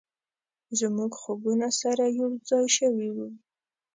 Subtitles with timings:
[0.79, 3.17] زموږ خوبونه سره یو ځای شوي و،